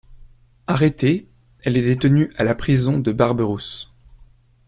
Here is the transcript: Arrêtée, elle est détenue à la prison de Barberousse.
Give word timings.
Arrêtée, 0.65 1.27
elle 1.59 1.77
est 1.77 1.83
détenue 1.83 2.31
à 2.35 2.43
la 2.43 2.55
prison 2.55 2.97
de 2.97 3.11
Barberousse. 3.11 3.93